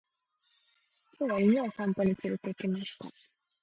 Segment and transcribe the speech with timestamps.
[1.19, 3.07] 今日は犬を散歩に連れて行きました。